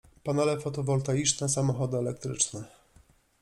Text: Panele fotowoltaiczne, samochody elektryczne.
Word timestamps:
Panele 0.23 0.59
fotowoltaiczne, 0.59 1.49
samochody 1.49 1.97
elektryczne. 1.97 2.63